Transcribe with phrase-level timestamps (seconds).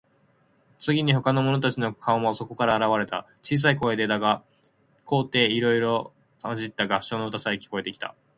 [0.79, 3.27] 次に、ほかの者たちの顔もそこから現われた。
[3.43, 4.43] 小さい声でだが、
[5.05, 8.15] 高低いろいろまじった合唱の歌さえ、聞こえてきた。